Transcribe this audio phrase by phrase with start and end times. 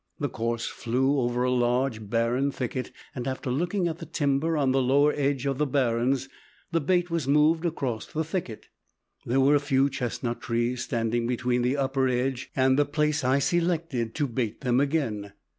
[0.19, 4.71] The course flew over a large barren thicket and after looking at the timber on
[4.71, 6.27] the lower edge of the barrens,
[6.71, 8.69] the bait was moved across the thicket.
[9.27, 13.37] There were a few chestnut trees standing between the upper edge and the place I
[13.37, 15.33] selected to bait them again.